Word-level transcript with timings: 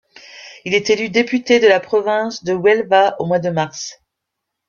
Il 0.65 0.73
est 0.73 0.89
élu 0.89 1.09
député 1.11 1.59
de 1.59 1.67
la 1.67 1.79
province 1.79 2.43
de 2.43 2.53
Huelva 2.53 3.15
au 3.19 3.27
mois 3.27 3.37
de 3.37 3.51
mars. 3.51 4.01